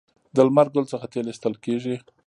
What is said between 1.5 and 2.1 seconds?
کیږي.